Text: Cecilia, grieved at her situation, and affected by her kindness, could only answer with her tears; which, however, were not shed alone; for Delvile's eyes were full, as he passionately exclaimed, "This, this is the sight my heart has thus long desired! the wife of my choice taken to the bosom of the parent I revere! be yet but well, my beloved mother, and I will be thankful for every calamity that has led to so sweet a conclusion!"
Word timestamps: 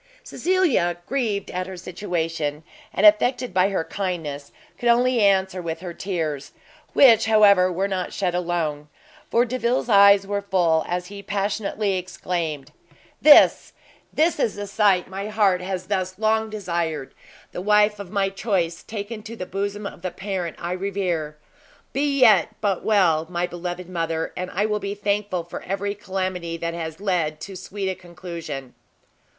Cecilia, 0.23 0.97
grieved 1.05 1.51
at 1.51 1.67
her 1.67 1.77
situation, 1.77 2.63
and 2.91 3.05
affected 3.05 3.53
by 3.53 3.69
her 3.69 3.83
kindness, 3.83 4.51
could 4.79 4.89
only 4.89 5.19
answer 5.21 5.61
with 5.61 5.81
her 5.81 5.93
tears; 5.93 6.53
which, 6.93 7.27
however, 7.27 7.71
were 7.71 7.87
not 7.87 8.11
shed 8.11 8.33
alone; 8.33 8.87
for 9.29 9.45
Delvile's 9.45 9.89
eyes 9.89 10.25
were 10.25 10.41
full, 10.41 10.83
as 10.87 11.05
he 11.05 11.21
passionately 11.21 11.99
exclaimed, 11.99 12.71
"This, 13.21 13.73
this 14.11 14.39
is 14.39 14.55
the 14.55 14.65
sight 14.65 15.07
my 15.07 15.27
heart 15.27 15.61
has 15.61 15.85
thus 15.85 16.17
long 16.17 16.49
desired! 16.49 17.13
the 17.51 17.61
wife 17.61 17.99
of 17.99 18.09
my 18.09 18.29
choice 18.29 18.81
taken 18.81 19.21
to 19.21 19.35
the 19.35 19.45
bosom 19.45 19.85
of 19.85 20.01
the 20.01 20.09
parent 20.09 20.57
I 20.59 20.71
revere! 20.71 21.37
be 21.93 22.17
yet 22.21 22.49
but 22.59 22.83
well, 22.83 23.27
my 23.29 23.45
beloved 23.45 23.87
mother, 23.87 24.33
and 24.35 24.49
I 24.49 24.65
will 24.65 24.79
be 24.79 24.95
thankful 24.95 25.43
for 25.43 25.61
every 25.61 25.93
calamity 25.93 26.57
that 26.57 26.73
has 26.73 26.99
led 26.99 27.39
to 27.41 27.55
so 27.55 27.67
sweet 27.69 27.87
a 27.87 27.93
conclusion!" 27.93 28.73